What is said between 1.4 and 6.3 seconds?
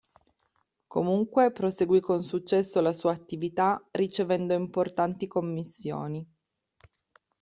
proseguì con successo la sua attività, ricevendo importanti commissioni.